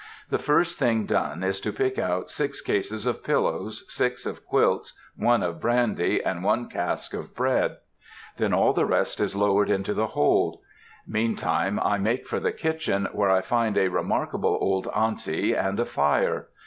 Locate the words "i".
11.81-11.99, 13.29-13.41